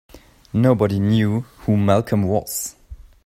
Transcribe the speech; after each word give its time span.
Nobody 0.51 0.99
knew 0.99 1.41
who 1.41 1.77
Malcolm 1.77 2.23
was. 2.23 2.75